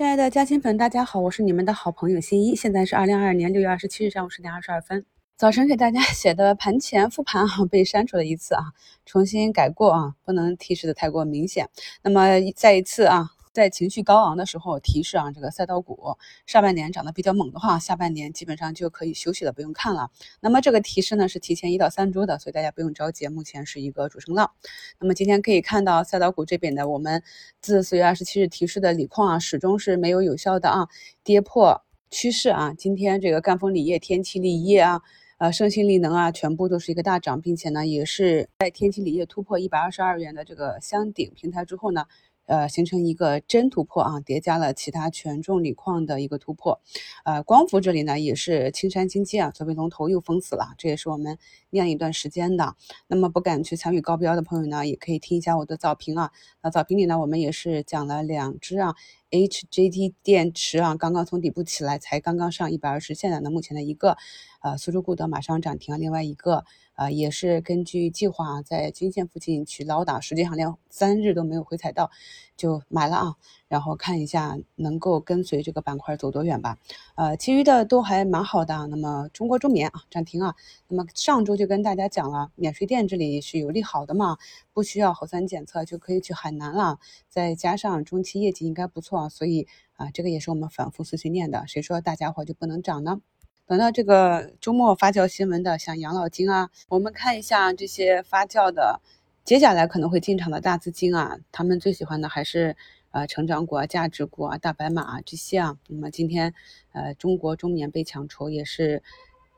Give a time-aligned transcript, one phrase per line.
[0.00, 2.56] 亲爱的家亲粉，大家好，我是你们的好朋友新一。
[2.56, 5.04] 现在是二零二二年六月二十七日上午十点二十二分。
[5.36, 8.72] 早晨给大家 写的盘前复盘啊，被删除了一次啊，
[9.04, 11.68] 重新改过啊，不能提示的太过明显。
[12.02, 13.32] 那么再一次啊。
[13.52, 16.16] 在情绪高昂的时候，提示啊，这个赛道股
[16.46, 20.08] 上半年涨得比较猛的话，下半年基本上就可以休息了，不用看了。
[20.40, 24.52] 那么这个提示呢是提前一到三周的，所以大家不用着急，目前是一个主升浪。
[25.00, 27.24] 那么今天可以看到赛道股这边的，我们
[27.60, 30.88] 自四月二十七日提示的锂矿啊，始终是没有有效的啊
[31.24, 32.72] 跌破趋势啊。
[32.78, 35.00] 今天这个赣锋锂业、天齐锂业啊、
[35.38, 42.06] 呃盛鑫锂能啊，全部都是一个大涨，并且呢也是在天齐锂业突破一百二十二元的这个箱顶平台之后呢。
[42.50, 46.80] 呃，形成一个真突破啊，叠加了其他权重锂矿的一个突破。
[47.24, 51.38] 呃，光伏这里呢也是青山金基啊，作为龙头又封死了，这也是我们
[51.70, 52.74] 念一段时间的。
[53.06, 56.32] 那么不敢去参与高标的朋友呢，也可以听一下我的早评啊。
[56.60, 58.96] 那早评里呢，我们也是讲了两只啊
[59.30, 64.16] ，HJT 电池啊，刚刚从底部起来，才刚刚上一百二十现在呢目前的一个，
[64.60, 66.64] 呃，苏州固德马上涨停，另外一个。
[66.94, 72.10] 啊，也是根据计划在均线附近去捞的，实际上连三日都没有回踩到，
[72.58, 73.36] 就买了啊。
[73.68, 76.76] 然后看一下能够跟随这个板块走多远吧。
[77.14, 78.86] 呃，其余的都还蛮好的。
[78.88, 80.54] 那么中国中棉啊涨停啊。
[80.88, 84.36] 那么上周就跟大家讲了，免税店这里是有利好的嘛，
[84.80, 86.98] 不需要核酸检测就可以去海南了。
[87.28, 91.66] 再加上中期业绩应该不错，所以啊，这个也是我们反复碎碎念的。
[91.66, 93.20] 谁说大家伙就不能涨呢？
[93.66, 99.02] 等到这个周末发酵新闻的，像养老金啊，我们看一下这些发酵的，
[99.44, 102.74] 接下来可能会进场的大资金啊，他们最喜欢的还是
[103.10, 105.76] 呃成长股啊、价值股啊、大白马啊这些啊。
[105.88, 106.54] 那么今天
[106.92, 109.02] 呃中国中棉被抢筹也是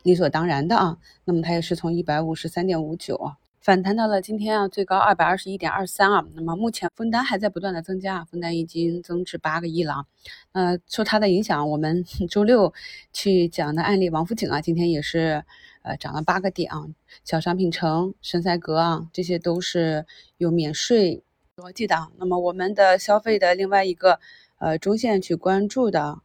[0.03, 0.99] 理所当然的啊。
[1.25, 3.39] 那么它也是从一百五十三点五九啊。
[3.63, 6.27] 反弹到了今天啊，最高二百二十一点二三啊。
[6.35, 10.05] 那么目前分单还在不断的增加，分单已经增至八个亿了。
[10.51, 12.75] 呃，受它的影响，我们 周六
[13.13, 15.45] 去讲的案例王府井啊，今天也是
[15.83, 16.89] 呃涨了八个点啊。
[17.23, 20.07] 小商品城、神赛格啊，这些都是
[20.39, 21.23] 有免税
[21.57, 22.09] 逻辑的。
[22.19, 24.19] 那么我们的消费的另外一个
[24.59, 26.19] 呃中线去关注的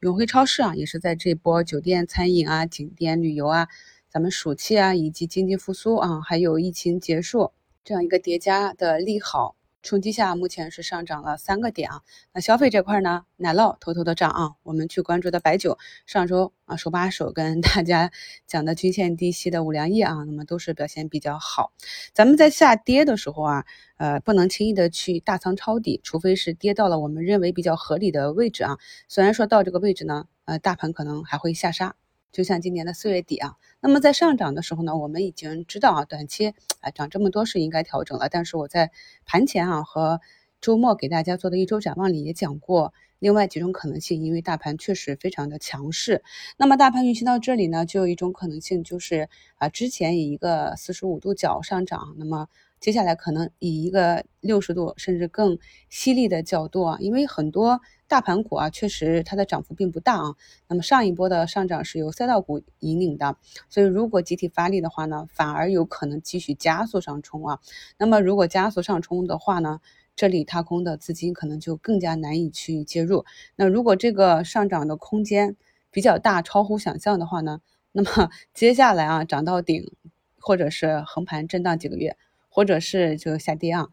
[0.00, 3.68] 永辉超市啊，也是在这波酒店、餐饮啊、景点旅游啊。
[4.10, 7.52] 咱们暑期啊，以及经济复苏啊，还有疫情结束
[7.84, 12.00] 这样一个叠加的利好冲击下，目前是上涨了三个点啊。
[12.32, 14.52] 那消费这块呢，奶酪偷偷的涨啊。
[14.62, 15.76] 我们去关注的白酒，
[16.06, 18.10] 上周啊手把手跟大家
[18.46, 21.72] 讲的均线低吸的五粮液啊，那么都是表现比较好。
[22.14, 23.66] 咱们在下跌的时候啊，
[23.98, 28.78] 呃，不能轻易的去大仓抄底，除非是跌到了我们认为比较合理的位置啊。
[29.06, 31.94] 虽然说到这个位置呢，呃，大盘可能还会下杀。
[32.32, 38.28] 就像今年的四月底啊，那么在上涨的时候呢，我们已经知道啊，短期啊涨这么多是应该调整了。
[38.28, 38.90] 但是我在
[39.24, 40.20] 盘前啊和
[40.60, 46.22] 周末给大家做的一周展望里也讲过，另外几种可能性，因为大盘确实非常的强势。
[46.56, 52.48] 那么大盘运行到这里呢，就有一种可能性就是啊，之前以一个四十五度角上涨，那么。
[52.80, 55.58] 接下来可能以一个六十度甚至更
[55.90, 60.36] 犀利的角度啊，因为很多大盘股啊，确实它的涨幅并不大啊。
[60.68, 63.36] 那么上一波的上涨是由赛道股引领的，
[63.68, 67.58] 所以如果集体发力的话呢，反而有可能继续加速上冲啊。
[67.98, 69.80] 那么如果加速上冲的话呢，
[70.18, 73.24] 这里踏空的资金可能就更加难以去介入。
[73.54, 75.54] 那如果这个上涨的空间
[75.92, 77.60] 比较大，超乎想象的话呢，
[77.92, 79.92] 那么 接下来啊涨到顶，
[80.40, 82.16] 或者是横盘震荡几个月。
[82.50, 83.86] 或者是就下跌啊，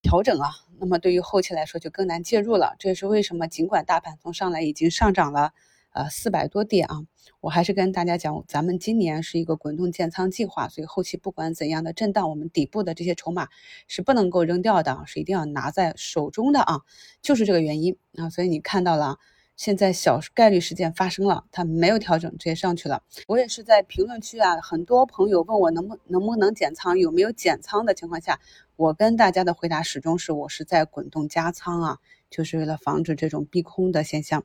[0.00, 2.76] 调整啊，那么对于后期来说就更难介入了。
[2.78, 5.52] 这也是为什么，尽管大盘从上来已经上涨了
[5.92, 7.02] 呃四百多点啊，
[7.40, 13.48] 我还是跟大家讲，咱们今年是一个滚动建仓计划，所以后期不管怎样的震荡，我们底部的这些筹码
[13.86, 16.80] 是不能够扔掉的，是一定要拿在手中的啊，
[17.22, 18.28] 就是这个原因啊。
[18.30, 19.18] 所以你看到了。
[19.54, 23.02] 现在小概率事件发生了，它没有调整，直接上去了。
[23.28, 28.40] 我也是在评论区啊，很多朋友问我能不能不能减仓，有没有减仓的情况下，
[28.76, 31.98] 我跟大家的回答始终是我是在滚动加仓啊，
[32.30, 34.42] 就是为了防止这种逼空的现象。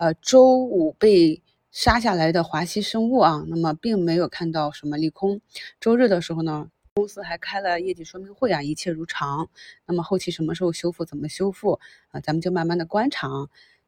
[0.00, 5.40] 呃，周五被杀下来的华西生物啊，那么并没有看到什么利空。
[5.80, 9.48] 周日的时候呢，公司还开了业绩说明会啊，一切如常。
[9.86, 11.80] 那么后期什么时候修复，怎么修复
[12.12, 13.28] 啊，咱们就慢慢的观察。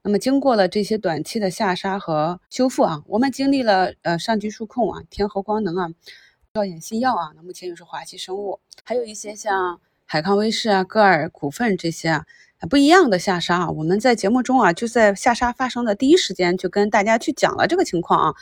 [0.03, 5.91] 那么经过了这些短期的下杀和修复啊，我们经历了呃上局数控啊、天合光能啊、
[6.55, 12.27] 兆眼新药啊，那目前又是华西生物，还有一些像海康威视啊、歌尔股份这些啊，
[12.69, 13.71] 不一样的下杀啊！
[13.71, 18.35] 我们在节目中啊，就在下杀发生的第一时间就跟大家去讲了这个情况啊，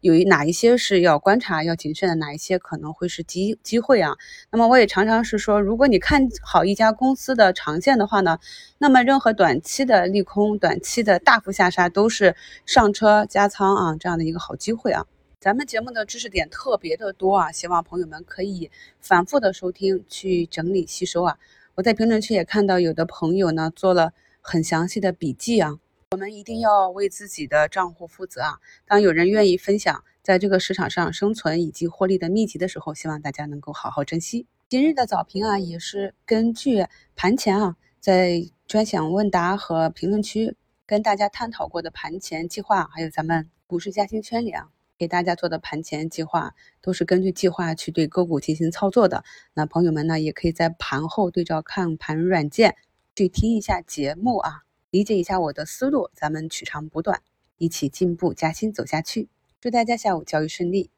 [0.00, 4.16] 有一哪一些是要观察、要谨慎的，哪一些可能会是机机会啊？
[4.50, 8.38] 那么我也常常是说，如果你看好一家公司的长线的话呢，
[8.78, 12.34] 那么任何短期的利空、短期的大幅下杀都是
[12.64, 15.04] 上车加仓啊这样的一个好机会啊！
[15.38, 18.70] 咱们节目的知识点特别的多啊，希望朋友们可以
[19.00, 21.36] 反复的收听，去整理吸收啊。
[21.76, 25.78] 我在评论区也看到有的朋友呢做了很详细的笔记啊，
[26.12, 28.54] 我们一定要为自己的账户负责啊。
[28.86, 34.46] 当有人愿意分享在这个市场上生存以及获利的秘籍的时候，希望大家能够好好珍惜。
[34.70, 40.56] 今日的早评啊，也是根据盘前啊在专享问答和评论区
[40.86, 44.70] 跟大家探讨过的盘前计划，还有咱们股市嘉兴圈里啊。
[44.98, 49.24] 给大家做的盘前计划都是根据计划去对个股进行操作的。
[49.54, 52.76] 那朋友们呢，也可以在盘后对照看盘软件
[53.14, 57.22] 去听一下节目啊，理解一下我的思路，咱们取长补短，
[57.58, 59.28] 一起进步加薪走下去。
[59.60, 60.90] 祝大家下午交易顺利。